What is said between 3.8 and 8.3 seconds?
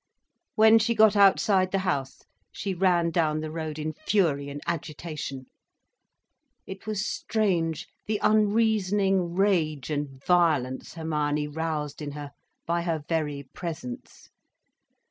fury and agitation. It was strange, the